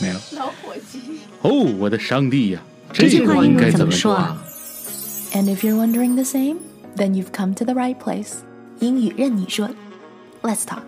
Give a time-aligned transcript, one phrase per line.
[0.00, 1.00] 没有老伙计。
[1.42, 2.62] 哦，我的上帝呀！
[2.92, 4.42] 这句话应该怎么说啊？
[5.32, 6.58] And if you're wondering the same,
[6.96, 8.34] then you've come to the right place.
[8.80, 9.68] 英语任你说，
[10.42, 10.82] Let's talk.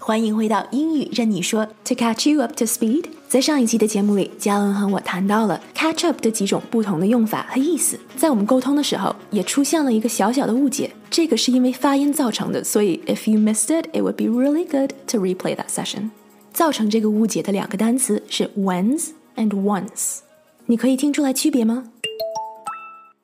[0.00, 1.66] 欢迎回到英语任你说。
[1.84, 7.98] To catch you up to speed，在上一期的节目里，嘉文和我谈到了 catch up 的几种不同的用法和意思。
[8.16, 16.10] 在我们沟通的时候，也出现了一个小小的误解，这个是因为发音造成的，所以 if you missed it, it would be really good to replay that session.
[16.53, 20.19] 造成这个误解的两个单词是 whens and once，
[20.65, 21.91] 你可以听出来区别吗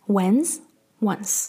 [0.08, 0.58] ？whens
[1.02, 1.48] once，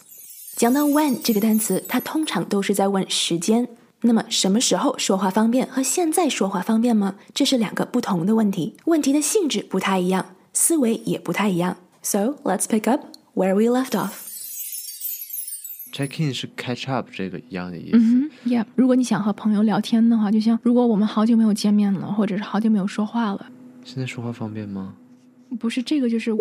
[0.56, 3.68] 讲到 when 这个单词，它通常都是在问时间。
[4.02, 7.16] 那么什么时候说话方便和现在说话方便吗？
[7.34, 11.76] 这是两个不同的问题，问题的性质不太一样，思维也不太一样。
[12.02, 13.00] So let's pick up
[13.34, 14.25] where we left off.
[15.91, 17.97] Check in 是 catch up 这个一样的意思。
[17.97, 23.45] 嗯哼，Yeah，如果你想和朋友聊天的话，就像如果我们好久没有见面了，或者是好久没有说话了，
[23.83, 24.95] 现在说话方便吗？
[25.59, 26.31] 不是这个，就是，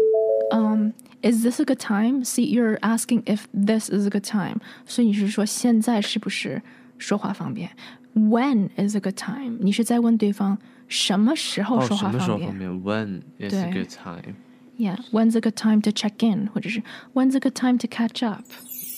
[0.52, 2.22] 嗯、um,，Is this a good time?
[2.22, 6.62] See, you're asking if this is a good time，所以你是说现在是不是
[6.96, 7.70] 说话方便？
[8.14, 9.56] When is a good time？
[9.58, 12.50] 你是在问对方什么时候说话哦、什么时候便？
[12.50, 12.70] 方便？
[12.70, 14.36] When is a good time?
[14.78, 16.46] Yeah, when's a good time to check in？
[16.46, 16.80] 或者是
[17.14, 18.44] When's a good time to catch up？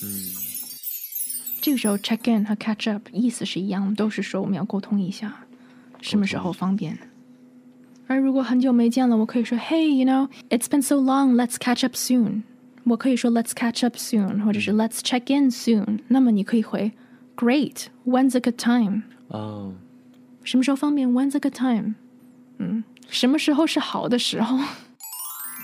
[0.02, 0.35] 嗯。
[1.61, 5.45] 这个时候 check in 和 catch up 意思是一样的，都是说我们要沟通一下，
[6.01, 6.97] 什么时候方便。
[8.07, 12.43] 而如果很久没见了，我可以说 Hey，you know，it's been so long，let's catch up soon。
[12.85, 15.99] 我可以说 Let's catch up soon，或者是 Let's check in soon。
[16.07, 16.93] 那么你可以回
[17.35, 19.01] Great，when's a good time？
[19.27, 19.73] 哦，
[20.45, 21.95] 什么时候方便？When's a good time？
[22.59, 24.57] 嗯，什么时候是好的时候？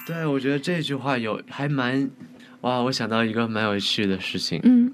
[0.06, 2.10] 对，我觉得这句话有还蛮
[2.60, 4.60] 哇，我想到一个蛮有趣的事情。
[4.64, 4.94] 嗯。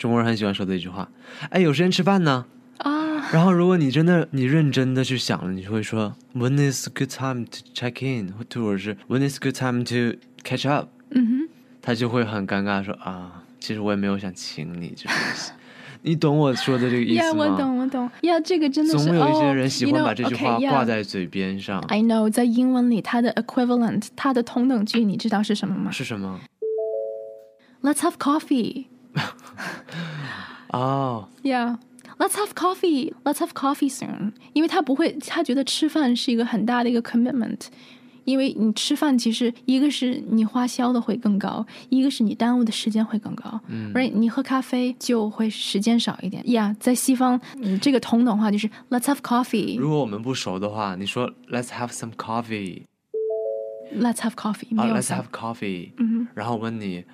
[0.00, 1.06] 中国人很喜欢说的一句话，
[1.50, 2.46] 哎，有时间吃饭呢。
[2.78, 3.30] 啊。
[3.30, 10.88] 然后，如果你真的你认真的去想了，你就会说 When is good time to check in，或者是 When is good time to catch up。
[11.10, 11.48] 嗯哼。
[11.82, 15.52] 他就会很尴尬说啊，其实我也没有想请你就是。
[16.02, 17.44] 你懂我说的这个意思吗？
[17.44, 18.10] 呀，我懂，我懂。
[18.22, 19.04] 呀，这个真的是。
[19.04, 21.78] 总有一些人喜欢把这句话 oh, 挂在嘴边上。
[21.88, 25.90] I know，在英文里，它的 equivalent，它的同等句，你知道是什么吗？
[25.90, 26.40] 是什么
[27.82, 28.86] ？Let's have coffee。
[30.72, 33.12] 哦、oh.，Yeah，let's have coffee.
[33.24, 34.32] Let's have coffee soon.
[34.52, 37.66] 因为他不会，他觉得吃饭是一个很大的一个 commitment。
[38.24, 43.58] 因为你吃饭，其实一个是你花销的会更高，一个是你耽误的时间会更高。
[43.66, 44.12] 嗯，right？
[44.12, 46.44] 你喝咖啡就会时间少一点。
[46.44, 49.78] Yeah，在西方，嗯，这个同等话就是 Let's have coffee。
[49.78, 52.82] 如果我们不熟的话，你说 Let's have some coffee。
[53.92, 54.78] Let's have coffee。
[54.78, 55.92] 啊，Let's have coffee。
[55.96, 57.04] 嗯，然后问你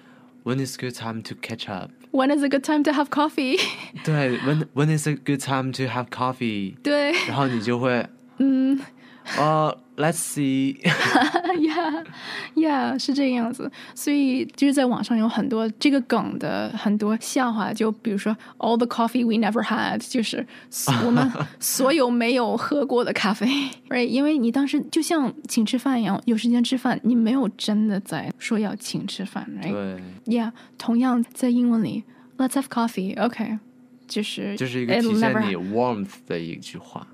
[0.45, 1.91] When is good time to catch up？
[2.11, 3.57] When is a good time to have coffee？
[4.03, 6.75] 对，When When is a good time to have coffee？
[6.83, 8.09] 对，然后你就会，嗯，
[9.38, 10.76] 哦、uh,，Let's see。
[11.56, 13.70] Yeah，Yeah，是这个样子。
[13.94, 20.46] 所以就是在网上有很多这个梗的很多笑话，就比如说 All the coffee we never had，就是
[21.04, 23.46] 我们 所有没有喝过的咖啡。
[23.88, 24.06] Right？
[24.06, 29.72] 因为你当时就像请吃饭一样，有时间吃饭，你没有真的在说要请吃饭，Right？
[29.72, 30.02] 对。
[30.26, 32.04] Yeah，同样在英文里
[32.38, 33.58] ，Let's have coffee，OK，、okay,
[34.06, 37.06] 就是就是一个体现你 warmth 的一句话。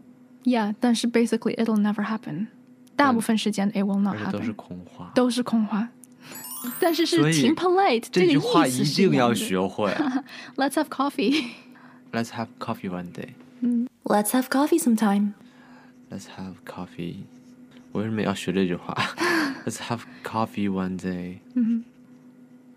[0.43, 2.47] Yeah，但是 basically it'll never happen。
[2.95, 5.89] 大部分时间 it will not happen，都是空话，都是空话。
[6.79, 9.91] 但是是挺 polite，这句话一定要学会。
[10.55, 11.51] Let's have coffee.
[12.11, 13.29] Let's have coffee one day.
[13.61, 15.33] 嗯，Let's have coffee sometime.
[16.09, 17.17] Let's have coffee.
[17.91, 18.95] 为什么要学这句话？
[19.65, 21.39] Let's have coffee one day.
[21.53, 21.83] 嗯，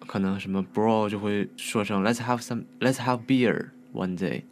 [0.06, 2.64] 可能什么 bro 就会说成 Let's have some.
[2.81, 4.43] Let's have beer one day.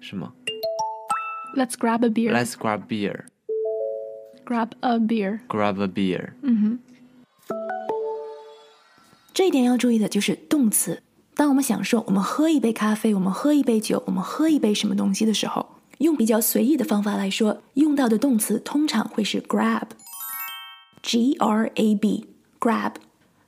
[0.00, 0.32] 是吗
[1.54, 2.32] ？Let's grab a beer.
[2.32, 3.26] Let's grab beer.
[4.44, 5.40] Grab a beer.
[5.48, 6.32] Grab a beer.
[6.42, 6.78] 嗯哼。
[9.32, 11.02] 这一点要注意的就是动词。
[11.34, 22.92] 当我们想说我们喝一杯咖啡，我们喝一杯酒，我们喝一杯什么东西的时候，用比较随意的方法来说，用到的动词通常会是 grab，g r a b，grab。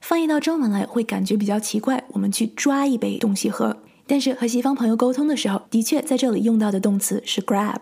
[0.00, 3.76] 翻译到中文来会感觉比较奇怪，我们去抓一杯东西喝。
[4.07, 7.81] 但是和西方朋友沟通的时候，的确在这里用到的动词是 grab。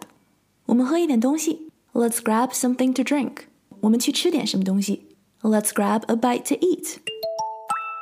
[0.66, 3.31] 我们喝一点东西 Let's grab something to drink.
[3.81, 5.07] 我们去吃点什么东西。
[5.42, 6.98] Let's grab a bite to eat.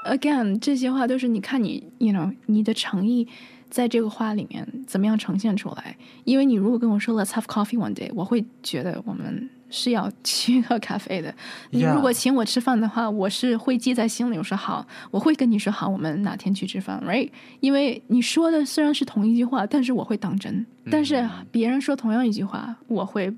[0.05, 3.27] Again，这些话都是你看你，you know，你的诚意
[3.69, 5.95] 在这个话里面怎么样呈现出来。
[6.23, 11.33] 因为你如果跟我说 Let's have coffee one day，我会觉得我们是要去喝咖啡的。
[11.71, 14.37] 你如果请我吃饭的话，我是会记在心里。
[14.37, 17.29] 我说好，我会跟你说好，我们哪天去吃饭，right？
[17.59, 20.65] 因为你说的虽然是同一句话，但是我会当真。
[20.89, 23.33] 但是别人说同样一句话，我会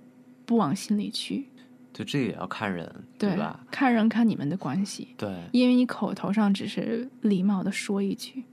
[0.46, 1.48] 不往心里去。
[1.92, 3.60] 就这也要看人，对吧？
[3.72, 8.44] 看人看你们的关系，对，因为你口头上只是礼貌的说一句。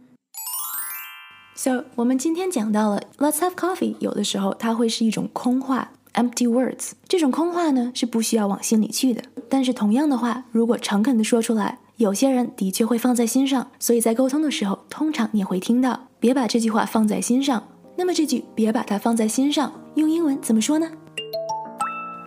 [1.55, 6.91] So，我们今天讲到了 Let's have coffee，有的时候它会是一种空话 （empty words）。
[7.07, 9.21] 这种空话呢是不需要往心里去的。
[9.49, 13.69] 但是同样的话，如果诚恳的说出来，有些人的确会放在心上。
[13.79, 17.61] 所以在沟通的时候，通常你也会听到“别把这句话放在心上”。
[17.97, 20.89] 那么这句“别把它放在心上”用英文怎么说呢？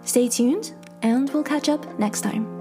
[0.06, 0.68] Stay tuned,
[1.00, 2.57] and we'll catch up next time.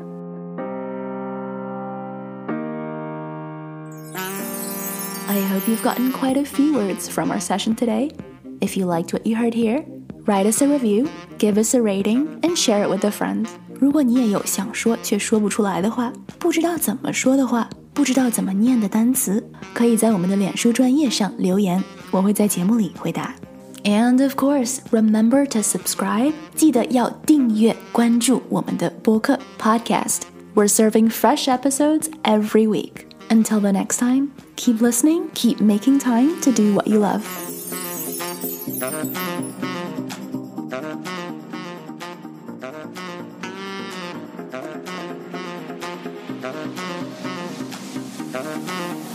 [5.27, 8.11] I hope you've gotten quite a few words from our session today.
[8.59, 9.83] If you liked what you heard here,
[10.25, 11.07] write us a review,
[11.37, 13.47] give us a rating, and share it with a friend.
[13.79, 23.33] 如果你也有想说却说不出来的话，不知道怎么说的话，不知道怎么念的单词，可以在我们的脸书专页上留言，我会在节目里回答。
[23.83, 26.31] And of course, remember to subscribe.
[26.55, 30.21] 记得要订阅关注我们的播客 podcast.
[30.55, 33.07] We're serving fresh episodes every week.
[33.29, 37.24] Until the next time, keep listening, keep making time to do what you love.
[48.30, 49.07] Thank